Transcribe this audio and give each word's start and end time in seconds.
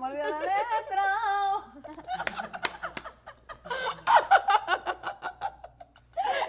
me 0.00 0.06
olvida 0.06 0.28
la 0.28 0.40
letra. 0.40 1.04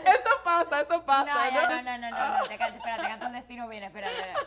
Eso 0.05 0.29
pasa, 0.44 0.81
eso 0.81 1.04
pasa. 1.04 1.26
No, 1.26 1.49
ya, 1.49 1.62
no, 1.69 1.81
no, 1.83 1.97
no, 1.97 2.10
no, 2.10 2.37
no, 2.37 2.47
te 2.47 2.58
canto, 2.58 2.78
espera, 2.78 2.97
te 2.97 3.08
canto 3.08 3.28
el 3.28 3.33
destino 3.33 3.67
bien, 3.67 3.83
espera, 3.83 4.08
espera, 4.10 4.28
espérate, 4.28 4.40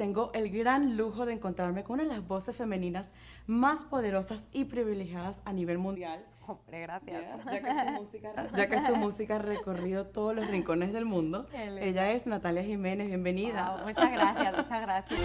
tengo 0.00 0.30
el 0.32 0.48
gran 0.50 0.96
lujo 0.96 1.26
de 1.26 1.34
encontrarme 1.34 1.84
con 1.84 2.00
una 2.00 2.04
de 2.04 2.08
las 2.08 2.26
voces 2.26 2.56
femeninas 2.56 3.12
más 3.46 3.84
poderosas 3.84 4.48
y 4.50 4.64
privilegiadas 4.64 5.42
a 5.44 5.52
nivel 5.52 5.76
mundial. 5.76 6.24
Hombre, 6.46 6.80
gracias. 6.80 7.44
Ya 7.44 7.60
que, 7.60 7.70
su 7.70 7.92
música, 8.00 8.48
ya 8.56 8.68
que 8.70 8.86
su 8.86 8.96
música 8.96 9.36
ha 9.36 9.40
recorrido 9.40 10.06
todos 10.06 10.34
los 10.34 10.46
rincones 10.46 10.94
del 10.94 11.04
mundo. 11.04 11.46
Ella 11.52 12.12
es 12.12 12.26
Natalia 12.26 12.64
Jiménez, 12.64 13.08
bienvenida. 13.08 13.76
Wow, 13.76 13.88
muchas 13.88 14.10
gracias, 14.10 14.56
muchas 14.56 14.80
gracias. 14.80 15.20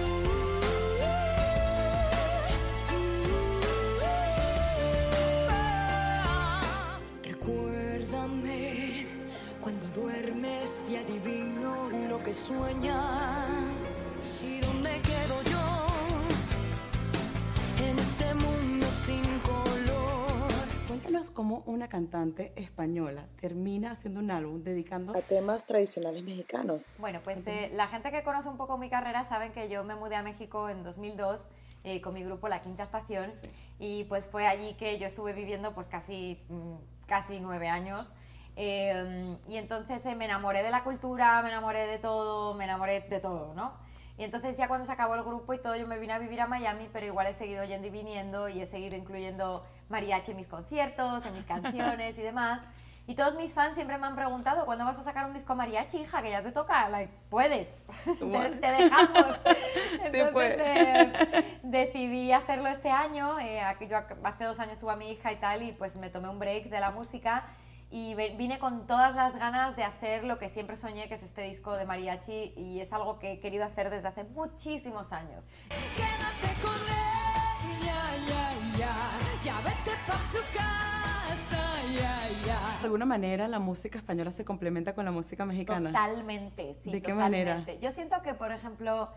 Cómo 21.55 21.63
una 21.71 21.87
cantante 21.87 22.51
española 22.55 23.27
termina 23.39 23.91
haciendo 23.91 24.19
un 24.19 24.31
álbum 24.31 24.63
dedicando 24.63 25.15
a 25.17 25.21
temas 25.21 25.65
tradicionales 25.65 26.23
mexicanos. 26.23 26.97
Bueno, 26.99 27.21
pues 27.23 27.45
eh, 27.45 27.69
la 27.73 27.87
gente 27.87 28.11
que 28.11 28.23
conoce 28.23 28.49
un 28.49 28.57
poco 28.57 28.77
mi 28.77 28.89
carrera 28.89 29.23
saben 29.25 29.51
que 29.51 29.69
yo 29.69 29.83
me 29.83 29.95
mudé 29.95 30.15
a 30.15 30.23
México 30.23 30.69
en 30.69 30.83
2002 30.83 31.45
eh, 31.83 32.01
con 32.01 32.13
mi 32.13 32.23
grupo 32.23 32.47
La 32.47 32.61
Quinta 32.61 32.83
Estación 32.83 33.31
y 33.79 34.05
pues 34.05 34.25
fue 34.25 34.47
allí 34.47 34.73
que 34.73 34.97
yo 34.97 35.05
estuve 35.05 35.33
viviendo 35.33 35.73
pues 35.73 35.87
casi, 35.87 36.41
mm, 36.49 36.75
casi 37.07 37.39
nueve 37.39 37.69
años. 37.69 38.11
Eh, 38.57 39.23
y 39.49 39.57
entonces 39.57 40.05
eh, 40.05 40.15
me 40.15 40.25
enamoré 40.25 40.63
de 40.63 40.71
la 40.71 40.83
cultura, 40.83 41.41
me 41.41 41.49
enamoré 41.49 41.87
de 41.87 41.99
todo, 41.99 42.53
me 42.53 42.63
enamoré 42.63 43.01
de 43.01 43.19
todo, 43.19 43.53
¿no? 43.53 43.73
Y 44.17 44.23
entonces 44.23 44.55
ya 44.57 44.67
cuando 44.67 44.85
se 44.85 44.91
acabó 44.91 45.15
el 45.15 45.23
grupo 45.23 45.53
y 45.53 45.59
todo, 45.59 45.75
yo 45.75 45.87
me 45.87 45.99
vine 45.99 46.13
a 46.13 46.19
vivir 46.19 46.39
a 46.41 46.47
Miami, 46.47 46.89
pero 46.93 47.05
igual 47.05 47.27
he 47.27 47.33
seguido 47.33 47.63
yendo 47.65 47.87
y 47.87 47.89
viniendo 47.89 48.47
y 48.47 48.61
he 48.61 48.65
seguido 48.65 48.95
incluyendo 48.95 49.61
mariachi 49.89 50.31
en 50.31 50.37
mis 50.37 50.47
conciertos, 50.47 51.25
en 51.25 51.33
mis 51.33 51.45
canciones 51.53 52.17
y 52.17 52.21
demás. 52.21 52.61
Y 53.07 53.13
todos 53.13 53.35
mis 53.35 53.53
fans 53.53 53.75
siempre 53.75 53.99
me 53.99 54.07
han 54.07 54.15
preguntado, 54.15 54.65
¿cuándo 54.65 54.83
vas 54.83 54.97
a 54.97 55.03
sacar 55.03 55.25
un 55.25 55.33
disco 55.33 55.53
mariachi, 55.53 55.97
hija? 55.97 56.23
Que 56.23 56.31
ya 56.31 56.41
te 56.41 56.51
toca, 56.51 56.89
like, 56.89 57.13
puedes, 57.29 57.83
te, 58.05 58.49
te 58.57 58.67
dejamos. 58.71 59.35
Entonces, 60.05 60.33
eh, 60.59 61.55
decidí 61.61 62.31
hacerlo 62.31 62.67
este 62.69 62.89
año, 62.89 63.39
eh, 63.39 63.59
yo 63.81 63.97
ac- 63.97 64.17
hace 64.23 64.45
dos 64.45 64.59
años 64.59 64.79
tuve 64.79 64.93
a 64.93 64.95
mi 64.95 65.11
hija 65.11 65.31
y 65.31 65.35
tal, 65.35 65.61
y 65.61 65.71
pues 65.73 65.95
me 65.97 66.09
tomé 66.09 66.29
un 66.29 66.39
break 66.39 66.69
de 66.69 66.79
la 66.79 66.89
música 66.91 67.43
y 67.91 68.15
vine 68.15 68.59
con 68.59 68.87
todas 68.87 69.15
las 69.15 69.35
ganas 69.35 69.75
de 69.75 69.83
hacer 69.83 70.23
lo 70.23 70.37
que 70.39 70.49
siempre 70.49 70.75
soñé, 70.75 71.07
que 71.07 71.13
es 71.13 71.23
este 71.23 71.43
disco 71.43 71.75
de 71.77 71.85
mariachi, 71.85 72.53
y 72.55 72.79
es 72.81 72.91
algo 72.91 73.19
que 73.19 73.33
he 73.33 73.39
querido 73.39 73.65
hacer 73.65 73.89
desde 73.89 74.07
hace 74.07 74.23
muchísimos 74.23 75.13
años. 75.13 75.49
Quédate 75.69 76.61
con 76.61 76.75
ella, 76.75 78.03
ya, 78.27 78.77
ya, 78.77 78.95
ya 79.43 79.57
vete 79.57 79.91
pa' 80.07 80.17
su 80.25 80.39
casa, 80.53 81.81
ya, 81.93 82.19
ya. 82.45 82.77
De 82.79 82.85
alguna 82.85 83.05
manera 83.05 83.47
la 83.47 83.59
música 83.59 83.97
española 83.97 84.31
se 84.31 84.43
complementa 84.43 84.93
con 84.93 85.05
la 85.05 85.11
música 85.11 85.45
mexicana. 85.45 85.89
Totalmente, 85.91 86.73
sí. 86.73 86.91
¿De 86.91 87.01
qué 87.01 87.11
totalmente. 87.11 87.51
manera? 87.51 87.79
Yo 87.81 87.91
siento 87.91 88.21
que, 88.23 88.33
por 88.33 88.51
ejemplo, 88.51 89.09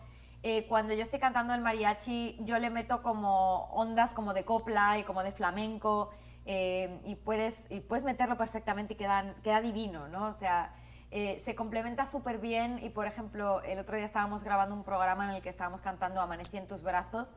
eh, 0.42 0.66
cuando 0.68 0.94
yo 0.94 1.02
estoy 1.02 1.18
cantando 1.18 1.54
el 1.54 1.62
mariachi, 1.62 2.36
yo 2.40 2.58
le 2.58 2.70
meto 2.70 3.02
como 3.02 3.64
ondas 3.72 4.14
como 4.14 4.34
de 4.34 4.44
copla 4.44 4.98
y 4.98 5.02
como 5.02 5.24
de 5.24 5.32
flamenco 5.32 6.10
eh, 6.50 6.98
y, 7.04 7.14
puedes, 7.14 7.66
y 7.68 7.80
puedes 7.80 8.04
meterlo 8.04 8.38
perfectamente 8.38 8.94
y 8.94 8.96
quedan, 8.96 9.34
queda 9.44 9.60
divino, 9.60 10.08
¿no? 10.08 10.28
O 10.28 10.32
sea, 10.32 10.74
eh, 11.10 11.40
se 11.44 11.54
complementa 11.54 12.06
súper 12.06 12.38
bien 12.38 12.78
y, 12.82 12.88
por 12.88 13.06
ejemplo, 13.06 13.62
el 13.62 13.78
otro 13.78 13.96
día 13.96 14.06
estábamos 14.06 14.42
grabando 14.42 14.74
un 14.74 14.82
programa 14.82 15.24
en 15.28 15.36
el 15.36 15.42
que 15.42 15.50
estábamos 15.50 15.82
cantando 15.82 16.22
Amanecí 16.22 16.56
en 16.56 16.66
tus 16.66 16.82
brazos 16.82 17.34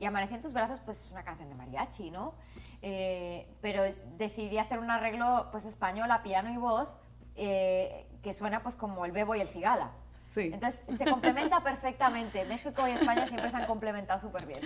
y 0.00 0.06
Amanecí 0.06 0.34
en 0.34 0.40
tus 0.40 0.52
brazos 0.52 0.80
pues 0.84 1.04
es 1.04 1.10
una 1.10 1.24
canción 1.24 1.48
de 1.48 1.54
mariachi, 1.54 2.10
¿no? 2.10 2.34
Eh, 2.82 3.46
pero 3.60 3.82
decidí 4.16 4.58
hacer 4.58 4.78
un 4.78 4.90
arreglo 4.90 5.48
pues 5.50 5.64
español 5.64 6.10
a 6.10 6.22
piano 6.22 6.50
y 6.50 6.56
voz 6.56 6.92
eh, 7.36 8.06
que 8.22 8.32
suena 8.32 8.62
pues 8.62 8.76
como 8.76 9.04
el 9.04 9.12
bebo 9.12 9.34
y 9.34 9.40
el 9.40 9.48
cigala. 9.48 9.90
Sí. 10.32 10.50
Entonces 10.52 10.84
se 10.96 11.04
complementa 11.04 11.60
perfectamente. 11.64 12.44
México 12.44 12.86
y 12.88 12.92
España 12.92 13.26
siempre 13.26 13.50
se 13.50 13.56
han 13.56 13.66
complementado 13.66 14.20
súper 14.20 14.46
bien. 14.46 14.60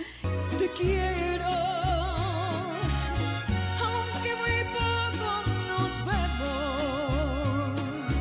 Te 0.57 0.69
quiero, 0.71 1.98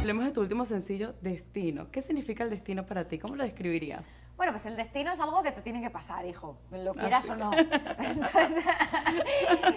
Hablemos 0.08 0.24
de 0.24 0.30
tu 0.32 0.40
último 0.40 0.64
sencillo, 0.64 1.12
Destino. 1.20 1.90
¿Qué 1.90 2.00
significa 2.00 2.42
el 2.42 2.48
destino 2.48 2.86
para 2.86 3.04
ti? 3.06 3.18
¿Cómo 3.18 3.36
lo 3.36 3.44
describirías? 3.44 4.06
Bueno, 4.38 4.52
pues 4.52 4.64
el 4.64 4.74
destino 4.74 5.12
es 5.12 5.20
algo 5.20 5.42
que 5.42 5.52
te 5.52 5.60
tiene 5.60 5.82
que 5.82 5.90
pasar, 5.90 6.24
hijo, 6.24 6.56
lo 6.70 6.94
quieras 6.94 7.26
sí. 7.26 7.30
o 7.32 7.36
no. 7.36 7.50
Entonces, 7.98 8.64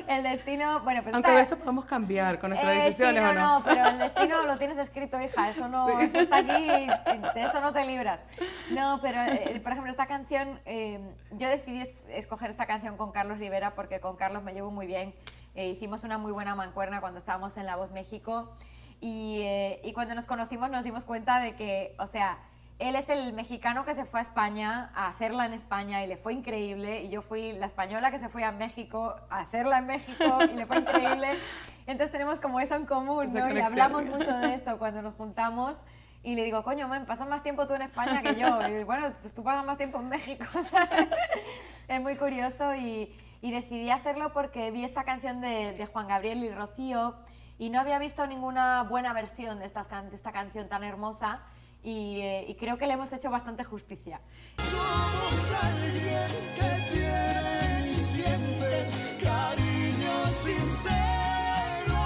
el 0.07 0.23
destino, 0.23 0.79
bueno, 0.85 1.03
pues 1.03 1.13
Aunque 1.15 1.31
a 1.31 1.33
veces 1.33 1.57
podemos 1.57 1.83
cambiar 1.83 2.39
con 2.39 2.51
nuestras 2.51 2.73
Eh, 2.73 2.79
sí, 2.79 2.85
decisiones, 2.85 3.23
no, 3.23 3.29
¿o 3.29 3.33
no? 3.33 3.59
no, 3.59 3.65
pero 3.65 3.85
el 3.89 3.99
destino 3.99 4.45
lo 4.45 4.57
tienes 4.57 4.77
escrito, 4.77 5.19
hija, 5.21 5.49
eso 5.49 5.67
no, 5.67 5.87
Sí. 5.99 6.05
eso 6.05 6.19
está 6.21 6.37
allí, 6.37 6.87
de 7.33 7.43
eso 7.43 7.59
no 7.59 7.73
te 7.73 7.83
libras. 7.83 8.21
No, 8.69 8.99
pero 9.01 9.19
eh, 9.23 9.59
por 9.61 9.73
ejemplo 9.73 9.91
esta 9.91 10.05
canción, 10.07 10.61
eh, 10.63 11.01
yo 11.31 11.49
decidí 11.49 11.81
es- 11.81 11.93
escoger 12.07 12.51
esta 12.51 12.67
canción 12.67 12.95
con 12.95 13.11
Carlos 13.11 13.37
Rivera 13.37 13.75
porque 13.75 13.99
con 13.99 14.15
Carlos 14.15 14.43
me 14.43 14.53
llevo 14.53 14.71
muy 14.71 14.87
bien. 14.87 15.13
Eh, 15.55 15.67
hicimos 15.67 16.05
una 16.05 16.17
muy 16.17 16.31
buena 16.31 16.55
mancuerna 16.55 17.01
cuando 17.01 17.17
estábamos 17.17 17.57
en 17.57 17.65
La 17.65 17.75
Voz 17.75 17.91
México 17.91 18.55
y, 19.01 19.41
eh, 19.41 19.81
y 19.84 19.94
cuando 19.94 20.16
nos 20.16 20.28
conocimos 20.28 20.69
nos 20.69 20.84
dimos 20.84 21.03
cuenta 21.06 21.39
de 21.39 21.56
que, 21.56 21.95
o 22.00 22.07
sea, 22.07 22.38
él 22.81 22.95
es 22.95 23.09
el 23.09 23.34
mexicano 23.34 23.85
que 23.85 23.94
se 23.94 24.06
fue 24.06 24.19
a 24.19 24.23
España 24.23 24.89
a 24.95 25.07
hacerla 25.07 25.45
en 25.45 25.53
España 25.53 26.03
y 26.03 26.07
le 26.07 26.17
fue 26.17 26.34
increíble. 26.34 27.03
Y 27.03 27.09
yo 27.09 27.22
fui 27.22 27.53
la 27.53 27.67
española 27.67 28.09
que 28.09 28.17
se 28.17 28.28
fue 28.28 28.44
a 28.44 28.51
México 28.51 29.16
a 29.29 29.41
hacerla 29.41 29.78
en 29.78 29.85
México 29.85 30.40
y 30.51 30.56
le 30.56 30.66
fue 30.66 30.79
increíble. 30.79 31.29
Entonces 31.85 32.11
tenemos 32.11 32.40
como 32.40 32.59
eso 32.59 32.75
en 32.75 32.88
común, 32.88 33.34
¿no? 33.34 33.53
Y 33.53 33.59
hablamos 33.59 34.06
mucho 34.06 34.35
de 34.35 34.56
eso 34.56 34.79
cuando 34.79 35.03
nos 35.03 35.13
juntamos. 35.13 35.75
Y 36.23 36.34
le 36.34 36.44
digo, 36.44 36.63
coño, 36.63 36.88
man, 36.88 37.06
pasas 37.06 37.28
más 37.28 37.44
tiempo 37.44 37.67
tú 37.67 37.75
en 37.75 37.84
España 37.84 38.23
que 38.23 38.35
yo. 38.35 38.67
Y 38.67 38.84
bueno, 38.84 39.11
pues 39.22 39.34
tú 39.35 39.44
pasas 39.44 39.63
más 39.63 39.78
tiempo 39.78 40.00
en 40.00 40.09
México. 40.09 40.45
¿sabes? 40.72 41.07
es 41.88 42.01
muy 42.01 42.16
curioso 42.16 42.73
y, 42.73 43.16
y 43.41 43.51
decidí 43.51 43.91
hacerlo 43.91 44.34
porque 44.34 44.72
vi 44.72 44.84
esta 44.84 45.03
canción 45.03 45.40
de, 45.40 45.72
de 45.73 45.85
Juan 45.85 46.07
Gabriel 46.07 46.44
y 46.44 46.50
Rocío 46.50 47.16
y 47.61 47.69
no 47.69 47.79
había 47.79 47.99
visto 47.99 48.25
ninguna 48.25 48.81
buena 48.81 49.13
versión 49.13 49.59
de, 49.59 49.66
estas 49.66 49.88
can- 49.88 50.09
de 50.09 50.16
esta 50.16 50.31
canción 50.31 50.67
tan 50.67 50.83
hermosa 50.83 51.41
y, 51.83 52.19
eh, 52.22 52.45
y 52.47 52.55
creo 52.55 52.75
que 52.77 52.88
le 52.88 52.94
hemos 52.94 53.13
hecho 53.13 53.29
bastante 53.29 53.63
justicia. 53.63 54.19
Somos 54.57 55.51
alguien 55.63 56.31
que 56.55 56.91
quiere 56.91 57.91
y 57.91 57.93
siente 57.93 58.87
cariño 59.23 60.25
sincero. 60.25 61.99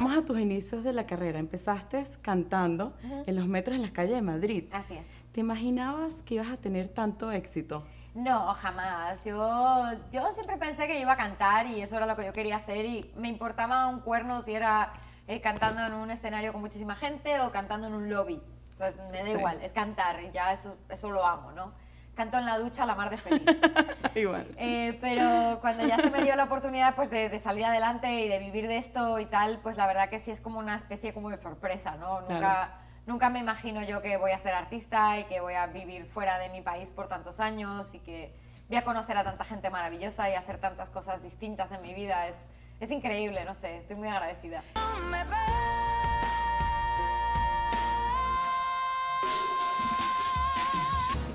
Vamos 0.00 0.16
a 0.16 0.24
tus 0.24 0.38
inicios 0.38 0.84
de 0.84 0.92
la 0.92 1.04
carrera. 1.04 1.40
Empezaste 1.40 2.06
cantando 2.22 2.96
en 3.26 3.34
los 3.34 3.48
metros 3.48 3.74
en 3.74 3.82
las 3.82 3.90
calles 3.90 4.14
de 4.14 4.22
Madrid. 4.22 4.64
Así 4.70 4.94
es. 4.94 5.06
¿Te 5.32 5.40
imaginabas 5.40 6.22
que 6.22 6.34
ibas 6.34 6.48
a 6.52 6.56
tener 6.56 6.86
tanto 6.86 7.32
éxito? 7.32 7.84
No, 8.14 8.54
jamás. 8.54 9.24
Yo, 9.24 9.84
yo 10.10 10.32
siempre 10.32 10.56
pensé 10.56 10.86
que 10.86 10.98
iba 11.00 11.12
a 11.12 11.16
cantar 11.16 11.66
y 11.66 11.80
eso 11.82 11.96
era 11.96 12.06
lo 12.06 12.16
que 12.16 12.24
yo 12.24 12.32
quería 12.32 12.56
hacer 12.56 12.84
y 12.84 13.12
me 13.16 13.28
importaba 13.28 13.86
un 13.86 14.00
cuerno 14.00 14.40
si 14.42 14.54
era 14.54 14.92
eh, 15.26 15.40
cantando 15.40 15.84
en 15.86 15.92
un 15.94 16.10
escenario 16.10 16.52
con 16.52 16.60
muchísima 16.60 16.96
gente 16.96 17.40
o 17.40 17.50
cantando 17.52 17.86
en 17.86 17.94
un 17.94 18.10
lobby. 18.10 18.42
Entonces 18.72 19.00
me 19.10 19.18
da 19.18 19.24
Sí. 19.24 19.30
igual, 19.32 19.58
es 19.62 19.72
cantar 19.72 20.20
y 20.22 20.30
ya 20.32 20.52
eso, 20.52 20.76
eso 20.88 21.10
lo 21.10 21.24
amo, 21.26 21.52
¿no? 21.52 21.72
Canto 22.14 22.36
en 22.38 22.46
la 22.46 22.58
ducha 22.58 22.82
a 22.82 22.86
la 22.86 22.96
mar 22.96 23.10
de 23.10 23.16
feliz. 23.18 23.42
Igual. 24.16 24.48
Eh, 24.56 24.98
pero 25.00 25.60
cuando 25.60 25.86
ya 25.86 25.98
se 25.98 26.10
me 26.10 26.20
dio 26.22 26.34
la 26.34 26.44
oportunidad 26.44 26.96
pues, 26.96 27.10
de, 27.10 27.28
de 27.28 27.38
salir 27.38 27.64
adelante 27.64 28.10
y 28.12 28.28
de 28.28 28.40
vivir 28.40 28.66
de 28.66 28.78
esto 28.78 29.20
y 29.20 29.26
tal, 29.26 29.60
pues 29.62 29.76
la 29.76 29.86
verdad 29.86 30.08
que 30.08 30.18
sí 30.18 30.32
es 30.32 30.40
como 30.40 30.58
una 30.58 30.74
especie 30.74 31.14
como 31.14 31.30
de 31.30 31.36
sorpresa, 31.36 31.92
¿no? 31.96 32.20
Nunca, 32.22 32.38
Claro. 32.38 32.72
Nunca 33.08 33.30
me 33.30 33.38
imagino 33.38 33.82
yo 33.82 34.02
que 34.02 34.18
voy 34.18 34.32
a 34.32 34.38
ser 34.38 34.52
artista 34.52 35.18
y 35.18 35.24
que 35.24 35.40
voy 35.40 35.54
a 35.54 35.66
vivir 35.66 36.04
fuera 36.04 36.38
de 36.38 36.50
mi 36.50 36.60
país 36.60 36.92
por 36.92 37.08
tantos 37.08 37.40
años 37.40 37.94
y 37.94 38.00
que 38.00 38.34
voy 38.68 38.76
a 38.76 38.84
conocer 38.84 39.16
a 39.16 39.24
tanta 39.24 39.44
gente 39.44 39.70
maravillosa 39.70 40.28
y 40.28 40.34
hacer 40.34 40.58
tantas 40.58 40.90
cosas 40.90 41.22
distintas 41.22 41.72
en 41.72 41.80
mi 41.80 41.94
vida. 41.94 42.28
Es, 42.28 42.36
es 42.80 42.90
increíble, 42.90 43.46
no 43.46 43.54
sé, 43.54 43.78
estoy 43.78 43.96
muy 43.96 44.08
agradecida. 44.08 44.62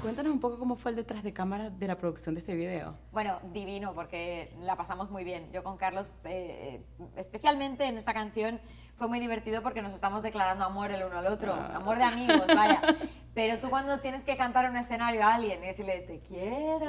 Cuéntanos 0.03 0.31
un 0.33 0.39
poco 0.41 0.59
cómo 0.59 0.75
fue 0.75 0.91
el 0.91 0.97
detrás 0.97 1.23
de 1.23 1.33
cámara 1.33 1.71
de 1.71 1.87
la 1.87 1.97
producción 1.97 2.35
de 2.35 2.41
este 2.41 2.55
video. 2.55 2.97
Bueno, 3.13 3.39
divino, 3.51 3.93
porque 3.93 4.53
la 4.59 4.75
pasamos 4.75 5.09
muy 5.09 5.23
bien. 5.23 5.49
Yo 5.53 5.63
con 5.63 5.77
Carlos, 5.77 6.11
eh, 6.25 6.83
especialmente 7.15 7.85
en 7.85 7.97
esta 7.97 8.13
canción, 8.13 8.59
fue 8.97 9.07
muy 9.07 9.19
divertido 9.19 9.61
porque 9.61 9.81
nos 9.81 9.93
estamos 9.93 10.23
declarando 10.23 10.65
amor 10.65 10.91
el 10.91 11.03
uno 11.03 11.19
al 11.19 11.27
otro. 11.27 11.53
Ah. 11.53 11.77
Amor 11.77 11.97
de 11.97 12.03
amigos, 12.03 12.47
vaya. 12.47 12.81
Pero 13.33 13.57
tú 13.57 13.71
cuando 13.71 13.99
tienes 13.99 14.23
que 14.23 14.37
cantar 14.37 14.65
en 14.65 14.71
un 14.71 14.77
escenario 14.77 15.23
a 15.23 15.33
alguien 15.33 15.63
y 15.63 15.67
decirle, 15.67 16.01
te 16.01 16.19
quiero, 16.19 16.79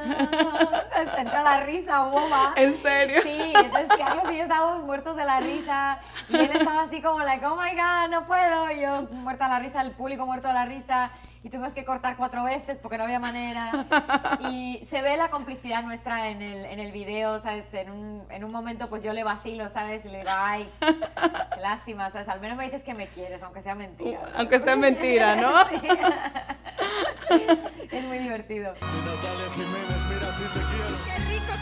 te 1.15 1.21
entra 1.21 1.43
la 1.43 1.61
risa 1.61 2.05
boba. 2.05 2.53
¿En 2.56 2.77
serio? 2.77 3.23
Sí, 3.23 3.53
entonces 3.55 3.89
Carlos 3.97 4.25
y 4.31 4.37
yo 4.37 4.43
estábamos 4.43 4.85
muertos 4.85 5.17
de 5.17 5.25
la 5.25 5.41
risa 5.41 6.01
y 6.29 6.37
él 6.37 6.51
estaba 6.53 6.83
así 6.83 7.01
como 7.01 7.21
like, 7.21 7.45
oh 7.47 7.56
my 7.56 7.71
god, 7.71 8.11
no 8.11 8.27
puedo, 8.27 8.71
y 8.71 8.83
yo 8.83 9.03
muerta 9.12 9.45
de 9.45 9.50
la 9.53 9.59
risa, 9.61 9.81
el 9.81 9.93
público 9.93 10.27
muerto 10.27 10.49
de 10.49 10.55
la 10.55 10.67
risa 10.67 11.11
y 11.45 11.50
tuvimos 11.50 11.75
que 11.75 11.85
cortar 11.85 12.17
cuatro 12.17 12.43
veces 12.43 12.79
porque 12.79 12.97
no 12.97 13.05
había 13.05 13.19
manera 13.19 13.87
y 14.50 14.83
se 14.89 15.03
ve 15.03 15.19
la 15.19 15.29
complicidad 15.29 15.83
nuestra 15.83 16.31
en 16.31 16.41
el, 16.41 16.65
en 16.65 16.81
el 16.81 16.91
video, 16.91 17.39
¿sabes? 17.39 17.73
En 17.75 17.91
un, 17.91 18.23
en 18.31 18.45
un 18.45 18.50
momento 18.50 18.89
pues 18.89 19.05
yo 19.05 19.12
le 19.12 19.25
vacilo, 19.25 19.69
¿sabes? 19.69 20.07
Y 20.07 20.09
le 20.09 20.21
digo, 20.21 20.31
ay, 20.33 20.73
qué 20.81 21.61
lástima, 21.61 21.94
¿sabes? 22.11 22.29
Al 22.29 22.41
menos 22.41 22.56
me 22.56 22.64
dices 22.64 22.82
que 22.85 22.94
me 22.94 23.08
quieres, 23.08 23.43
aunque 23.43 23.62
sea 23.62 23.75
mentira. 23.75 24.20
Aunque 24.37 24.58
sea 24.58 24.76
mentira, 24.76 25.37
¿no? 25.37 25.52
Sí. 27.26 27.43
es 27.91 28.05
muy 28.05 28.19
divertido. 28.19 28.75
Qué 28.75 28.81
rico 28.81 28.87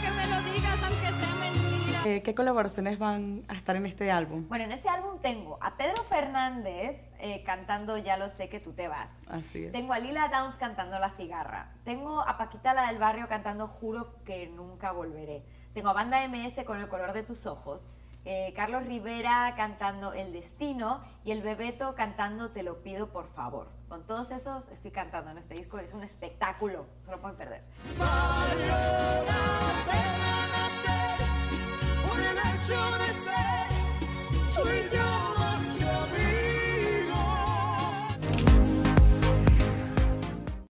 que 0.01 0.11
me 0.11 0.27
lo 0.27 0.41
digas 0.51 0.77
aunque 0.83 1.07
sea 1.07 1.35
mentira. 1.39 2.01
Eh, 2.05 2.21
¿Qué 2.21 2.35
colaboraciones 2.35 2.99
van 2.99 3.43
a 3.47 3.53
estar 3.53 3.75
en 3.75 3.85
este 3.85 4.11
álbum? 4.11 4.47
Bueno, 4.49 4.65
en 4.65 4.71
este 4.73 4.89
álbum 4.89 5.19
tengo 5.21 5.57
a 5.61 5.77
Pedro 5.77 6.03
Fernández 6.03 6.99
eh, 7.19 7.43
cantando 7.45 7.97
Ya 7.97 8.17
lo 8.17 8.29
sé 8.29 8.49
que 8.49 8.59
tú 8.59 8.73
te 8.73 8.87
vas. 8.89 9.15
Así 9.29 9.63
es. 9.65 9.71
Tengo 9.71 9.93
a 9.93 9.99
Lila 9.99 10.27
Downs 10.27 10.57
cantando 10.57 10.99
La 10.99 11.11
cigarra. 11.11 11.71
Tengo 11.85 12.21
a 12.21 12.37
Paquita 12.37 12.73
la 12.73 12.87
del 12.87 12.97
barrio 12.99 13.27
cantando 13.29 13.67
Juro 13.67 14.15
que 14.25 14.47
nunca 14.47 14.91
volveré. 14.91 15.43
Tengo 15.73 15.89
a 15.89 15.93
Banda 15.93 16.27
MS 16.27 16.63
con 16.65 16.79
El 16.79 16.89
color 16.89 17.13
de 17.13 17.23
tus 17.23 17.45
ojos. 17.45 17.87
Eh, 18.25 18.53
Carlos 18.55 18.85
Rivera 18.85 19.53
cantando 19.57 20.13
El 20.13 20.33
destino 20.33 21.01
y 21.25 21.31
el 21.31 21.41
Bebeto 21.41 21.95
cantando 21.95 22.51
Te 22.51 22.63
lo 22.63 22.81
pido 22.81 23.11
por 23.11 23.27
favor. 23.27 23.67
Con 23.89 24.07
todos 24.07 24.31
esos 24.31 24.67
estoy 24.69 24.91
cantando 24.91 25.31
en 25.31 25.37
este 25.37 25.53
disco. 25.55 25.77
Es 25.77 25.93
un 25.93 26.03
espectáculo. 26.03 26.85
Se 27.03 27.11
lo 27.11 27.19
pueden 27.19 27.37
perder. 27.37 27.63